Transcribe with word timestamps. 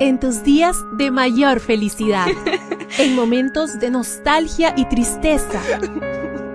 en 0.00 0.18
tus 0.18 0.42
días 0.42 0.76
de 0.92 1.10
mayor 1.10 1.60
felicidad, 1.60 2.26
en 2.98 3.14
momentos 3.14 3.78
de 3.78 3.90
nostalgia 3.90 4.74
y 4.76 4.86
tristeza. 4.86 5.60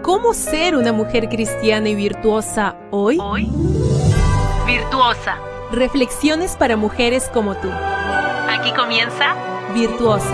¿Cómo 0.01 0.33
ser 0.33 0.75
una 0.75 0.91
mujer 0.91 1.29
cristiana 1.29 1.89
y 1.89 1.95
virtuosa 1.95 2.75
hoy? 2.91 3.17
Hoy, 3.21 3.49
virtuosa. 4.65 5.37
Reflexiones 5.71 6.55
para 6.55 6.75
mujeres 6.75 7.29
como 7.33 7.55
tú. 7.55 7.69
Aquí 7.69 8.71
comienza 8.73 9.35
Virtuosa. 9.73 10.33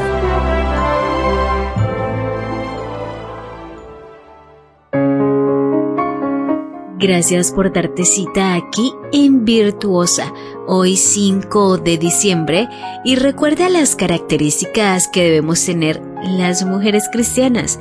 Gracias 7.01 7.51
por 7.51 7.73
darte 7.73 8.05
cita 8.05 8.53
aquí 8.53 8.93
en 9.11 9.43
Virtuosa, 9.43 10.31
hoy 10.73 10.95
5 10.95 11.79
de 11.79 11.97
diciembre, 11.97 12.69
y 13.03 13.15
recuerda 13.15 13.67
las 13.67 13.97
características 13.97 15.09
que 15.09 15.21
debemos 15.21 15.65
tener 15.65 16.01
las 16.23 16.63
mujeres 16.63 17.09
cristianas. 17.11 17.77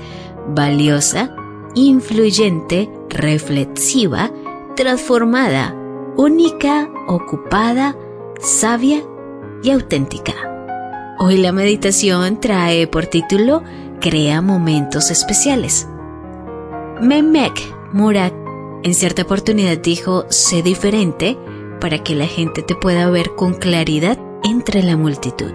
Valiosa, 0.48 1.33
influyente, 1.77 2.91
reflexiva, 3.09 4.33
transformada, 4.74 5.73
única, 6.16 6.91
ocupada, 7.06 7.97
sabia 8.41 9.05
y 9.62 9.70
auténtica. 9.70 10.34
Hoy 11.20 11.36
la 11.36 11.52
meditación 11.52 12.41
trae 12.41 12.88
por 12.88 13.06
título 13.06 13.62
Crea 14.00 14.42
momentos 14.42 15.12
especiales. 15.12 15.86
Memek 17.00 17.52
Murat 17.92 18.34
en 18.83 18.95
cierta 18.95 19.22
oportunidad 19.22 19.78
dijo, 19.78 20.25
sé 20.30 20.62
diferente 20.62 21.38
para 21.80 22.02
que 22.02 22.15
la 22.15 22.27
gente 22.27 22.62
te 22.62 22.75
pueda 22.75 23.09
ver 23.11 23.34
con 23.34 23.55
claridad 23.55 24.19
entre 24.45 24.83
la 24.83 24.97
multitud. 24.97 25.52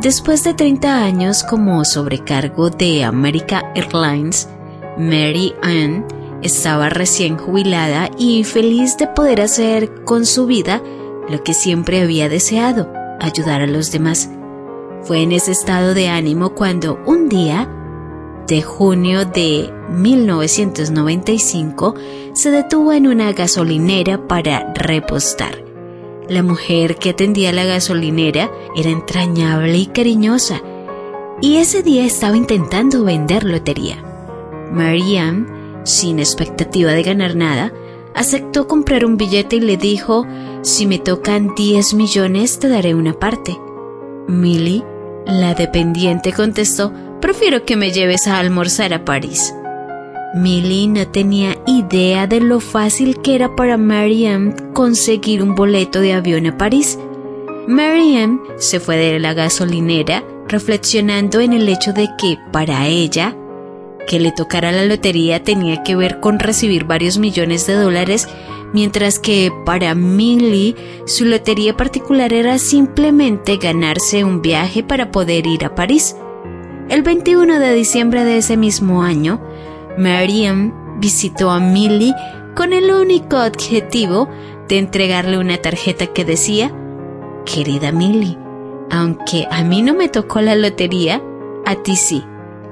Después 0.00 0.42
de 0.42 0.54
30 0.54 1.04
años 1.04 1.44
como 1.44 1.84
sobrecargo 1.84 2.70
de 2.70 3.04
America 3.04 3.72
Airlines, 3.76 4.48
Mary 4.98 5.54
Ann 5.62 6.04
estaba 6.42 6.88
recién 6.88 7.38
jubilada 7.38 8.10
y 8.18 8.42
feliz 8.42 8.96
de 8.98 9.06
poder 9.06 9.40
hacer 9.40 10.02
con 10.04 10.26
su 10.26 10.46
vida 10.46 10.82
lo 11.28 11.44
que 11.44 11.54
siempre 11.54 12.02
había 12.02 12.28
deseado, 12.28 12.92
ayudar 13.20 13.62
a 13.62 13.66
los 13.68 13.92
demás. 13.92 14.28
Fue 15.02 15.22
en 15.22 15.30
ese 15.30 15.52
estado 15.52 15.94
de 15.94 16.08
ánimo 16.08 16.54
cuando 16.54 16.98
un 17.06 17.28
día 17.28 17.68
de 18.52 18.60
junio 18.60 19.24
de 19.24 19.72
1995 19.88 21.94
se 22.34 22.50
detuvo 22.50 22.92
en 22.92 23.06
una 23.06 23.32
gasolinera 23.32 24.28
para 24.28 24.74
repostar. 24.74 25.64
La 26.28 26.42
mujer 26.42 26.96
que 26.96 27.08
atendía 27.08 27.50
la 27.52 27.64
gasolinera 27.64 28.50
era 28.76 28.90
entrañable 28.90 29.78
y 29.78 29.86
cariñosa, 29.86 30.60
y 31.40 31.56
ese 31.56 31.82
día 31.82 32.04
estaba 32.04 32.36
intentando 32.36 33.04
vender 33.04 33.44
lotería. 33.44 34.04
Marianne, 34.70 35.46
sin 35.84 36.18
expectativa 36.18 36.92
de 36.92 37.04
ganar 37.04 37.34
nada, 37.34 37.72
aceptó 38.14 38.68
comprar 38.68 39.06
un 39.06 39.16
billete 39.16 39.56
y 39.56 39.60
le 39.60 39.78
dijo, 39.78 40.26
si 40.60 40.86
me 40.86 40.98
tocan 40.98 41.54
10 41.54 41.94
millones 41.94 42.58
te 42.58 42.68
daré 42.68 42.94
una 42.94 43.14
parte. 43.14 43.58
Millie, 44.28 44.84
la 45.24 45.54
dependiente, 45.54 46.34
contestó, 46.34 46.92
prefiero 47.22 47.64
que 47.64 47.76
me 47.76 47.92
lleves 47.92 48.26
a 48.26 48.38
almorzar 48.38 48.92
a 48.92 49.06
París. 49.06 49.54
Millie 50.34 50.88
no 50.88 51.06
tenía 51.08 51.56
idea 51.66 52.26
de 52.26 52.40
lo 52.40 52.60
fácil 52.60 53.20
que 53.22 53.34
era 53.34 53.54
para 53.54 53.78
Marianne 53.78 54.54
conseguir 54.74 55.42
un 55.42 55.54
boleto 55.54 56.00
de 56.00 56.12
avión 56.12 56.46
a 56.46 56.58
París. 56.58 56.98
Marianne 57.68 58.40
se 58.58 58.80
fue 58.80 58.96
de 58.96 59.18
la 59.20 59.32
gasolinera 59.34 60.24
reflexionando 60.48 61.40
en 61.40 61.52
el 61.52 61.68
hecho 61.68 61.92
de 61.92 62.08
que 62.18 62.38
para 62.50 62.86
ella 62.88 63.36
que 64.06 64.18
le 64.18 64.32
tocara 64.32 64.72
la 64.72 64.84
lotería 64.84 65.44
tenía 65.44 65.82
que 65.84 65.94
ver 65.94 66.18
con 66.18 66.38
recibir 66.38 66.84
varios 66.84 67.18
millones 67.18 67.66
de 67.66 67.74
dólares, 67.74 68.28
mientras 68.72 69.20
que 69.20 69.52
para 69.64 69.94
Millie 69.94 70.74
su 71.06 71.24
lotería 71.24 71.76
particular 71.76 72.32
era 72.32 72.58
simplemente 72.58 73.58
ganarse 73.58 74.24
un 74.24 74.42
viaje 74.42 74.82
para 74.82 75.12
poder 75.12 75.46
ir 75.46 75.64
a 75.64 75.74
París. 75.74 76.16
El 76.88 77.02
21 77.02 77.58
de 77.58 77.72
diciembre 77.74 78.24
de 78.24 78.38
ese 78.38 78.56
mismo 78.56 79.02
año, 79.02 79.40
Mariam 79.96 81.00
visitó 81.00 81.50
a 81.50 81.60
Millie 81.60 82.14
con 82.54 82.72
el 82.72 82.90
único 82.90 83.42
objetivo 83.42 84.28
de 84.68 84.78
entregarle 84.78 85.38
una 85.38 85.56
tarjeta 85.58 86.06
que 86.06 86.24
decía, 86.24 86.72
Querida 87.44 87.92
Millie, 87.92 88.38
aunque 88.90 89.46
a 89.50 89.62
mí 89.64 89.82
no 89.82 89.94
me 89.94 90.08
tocó 90.08 90.40
la 90.40 90.54
lotería, 90.54 91.22
a 91.64 91.76
ti 91.76 91.96
sí. 91.96 92.22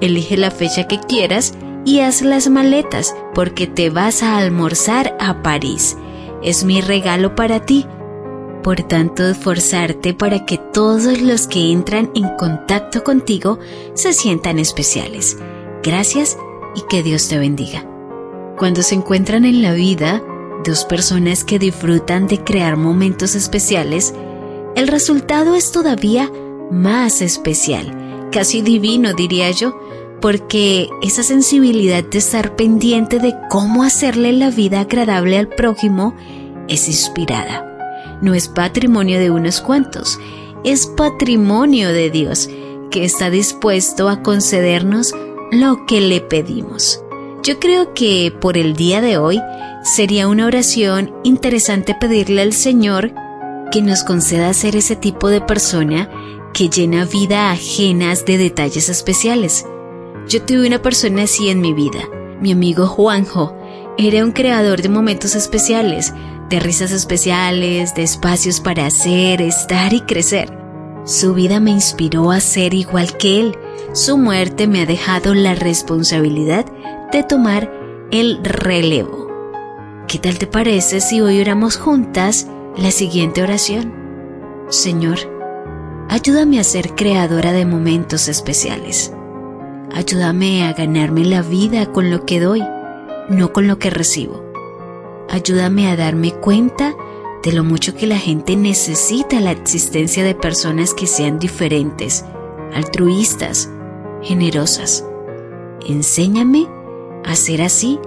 Elige 0.01 0.37
la 0.37 0.51
fecha 0.51 0.89
que 0.89 0.99
quieras 0.99 1.55
y 1.85 2.01
haz 2.01 2.23
las 2.23 2.49
maletas 2.49 3.15
porque 3.35 3.67
te 3.67 3.91
vas 3.91 4.23
a 4.23 4.39
almorzar 4.39 5.17
a 5.21 5.43
París. 5.43 5.97
Es 6.43 6.65
mi 6.65 6.81
regalo 6.81 7.35
para 7.35 7.61
ti 7.61 7.87
por 8.63 8.83
tanto, 8.83 9.29
esforzarte 9.29 10.15
para 10.15 10.45
que 10.45 10.59
todos 10.59 11.21
los 11.21 11.47
que 11.47 11.73
entran 11.73 12.11
en 12.15 12.29
contacto 12.37 13.03
contigo 13.03 13.59
se 13.95 14.13
sientan 14.13 14.59
especiales. 14.59 15.39
Gracias 15.83 16.37
y 16.75 16.83
que 16.89 17.03
Dios 17.03 17.29
te 17.29 17.39
bendiga. 17.39 17.87
Cuando 18.59 18.83
se 18.83 18.95
encuentran 18.95 19.45
en 19.45 19.63
la 19.63 19.73
vida 19.73 20.23
dos 20.65 20.85
personas 20.85 21.45
que 21.45 21.59
disfrutan 21.59 22.27
de 22.27 22.45
crear 22.45 22.77
momentos 22.77 23.35
especiales, 23.35 24.15
el 24.77 24.89
resultado 24.89 25.55
es 25.55 25.73
todavía 25.73 26.31
más 26.71 27.23
especial, 27.23 28.29
casi 28.31 28.61
divino 28.61 29.15
diría 29.15 29.51
yo, 29.51 29.79
porque 30.21 30.91
esa 31.01 31.23
sensibilidad 31.23 32.05
de 32.05 32.19
estar 32.19 32.55
pendiente 32.55 33.19
de 33.19 33.35
cómo 33.49 33.83
hacerle 33.83 34.33
la 34.33 34.51
vida 34.51 34.81
agradable 34.81 35.39
al 35.39 35.49
prójimo 35.49 36.15
es 36.69 36.87
inspirada 36.89 37.70
no 38.21 38.35
es 38.35 38.49
patrimonio 38.49 39.19
de 39.19 39.31
unos 39.31 39.61
cuantos, 39.61 40.19
es 40.65 40.87
patrimonio 40.87 41.93
de 41.93 42.11
Dios, 42.11 42.49
que 42.91 43.05
está 43.05 43.31
dispuesto 43.31 44.09
a 44.09 44.23
concedernos 44.23 45.15
lo 45.51 45.87
que 45.87 46.01
le 46.01 46.21
pedimos. 46.21 47.03
Yo 47.43 47.59
creo 47.59 47.95
que 47.95 48.35
por 48.41 48.59
el 48.59 48.77
día 48.77 49.01
de 49.01 49.17
hoy 49.17 49.41
sería 49.83 50.29
una 50.29 50.47
oración 50.47 51.15
interesante 51.25 51.95
pedirle 51.95 52.43
al 52.43 52.53
Señor 52.53 53.13
que 53.71 53.81
nos 53.81 54.05
conceda 54.05 54.53
ser 54.53 54.77
ese 54.77 54.97
tipo 54.97 55.29
de 55.29 55.41
persona 55.41 56.11
que 56.53 56.69
llena 56.69 57.05
vida 57.05 57.51
ajenas 57.51 58.25
de 58.25 58.37
detalles 58.37 58.89
especiales. 58.89 59.65
Yo 60.29 60.43
tuve 60.43 60.67
una 60.67 60.83
persona 60.83 61.23
así 61.23 61.49
en 61.49 61.61
mi 61.61 61.73
vida. 61.73 62.01
Mi 62.41 62.53
amigo 62.53 62.87
Juanjo 62.87 63.57
era 63.97 64.25
un 64.25 64.33
creador 64.33 64.83
de 64.83 64.89
momentos 64.89 65.35
especiales, 65.35 66.13
de 66.51 66.59
risas 66.59 66.91
especiales, 66.91 67.95
de 67.95 68.03
espacios 68.03 68.61
para 68.61 68.87
hacer, 68.87 69.41
estar 69.41 69.95
y 69.95 70.01
crecer. 70.01 70.53
Su 71.05 71.33
vida 71.33 71.61
me 71.61 71.71
inspiró 71.71 72.33
a 72.33 72.41
ser 72.41 72.75
igual 72.75 73.17
que 73.17 73.41
él. 73.41 73.59
Su 73.93 74.19
muerte 74.19 74.67
me 74.67 74.83
ha 74.83 74.87
dejado 74.87 75.33
la 75.33 75.55
responsabilidad 75.55 76.67
de 77.13 77.23
tomar 77.23 77.73
el 78.11 78.41
relevo. 78.43 79.29
¿Qué 80.09 80.19
tal 80.19 80.39
te 80.39 80.49
parece 80.49 81.01
si 81.01 81.21
hoy 81.21 81.41
oramos 81.41 81.77
juntas 81.77 82.49
la 82.77 82.91
siguiente 82.91 83.43
oración? 83.43 83.95
Señor, 84.69 85.19
ayúdame 86.09 86.59
a 86.59 86.65
ser 86.65 86.97
creadora 86.97 87.53
de 87.53 87.65
momentos 87.65 88.27
especiales. 88.27 89.13
Ayúdame 89.93 90.65
a 90.65 90.73
ganarme 90.73 91.25
la 91.25 91.43
vida 91.43 91.87
con 91.87 92.11
lo 92.11 92.27
que 92.27 92.41
doy, 92.41 92.65
no 93.29 93.53
con 93.53 93.69
lo 93.69 93.79
que 93.79 93.91
recibo 93.91 94.50
ayúdame 95.31 95.89
a 95.89 95.97
darme 95.97 96.33
cuenta 96.33 96.95
de 97.43 97.53
lo 97.53 97.65
mucho 97.65 97.95
que 97.95 98.07
la 98.07 98.19
gente 98.19 98.57
necesita 98.57 99.41
la 99.41 99.53
existencia 99.53 100.25
de 100.25 100.35
personas 100.35 100.93
que 100.93 101.07
sean 101.07 101.39
diferentes, 101.39 102.25
altruistas, 102.75 103.71
generosas. 104.23 105.05
Enséñame 105.87 106.67
a 107.25 107.35
ser 107.35 107.63
así 107.63 107.99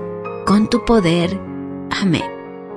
con 0.46 0.70
tu 0.70 0.86
poder. 0.86 1.40
Amén. 1.90 2.24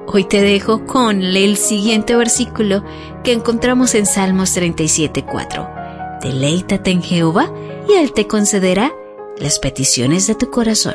Hoy 0.06 0.24
te 0.24 0.40
dejo 0.40 0.86
con 0.86 1.22
el 1.22 1.56
siguiente 1.56 2.14
versículo 2.14 2.84
que 3.24 3.32
encontramos 3.32 3.94
en 3.94 4.06
Salmos 4.06 4.56
37.4. 4.56 6.20
Deleítate 6.22 6.92
en 6.92 7.02
Jehová 7.02 7.52
y 7.88 7.94
Él 7.94 8.12
te 8.12 8.26
concederá 8.26 8.92
las 9.38 9.58
peticiones 9.58 10.26
de 10.26 10.36
tu 10.36 10.50
corazón. 10.50 10.94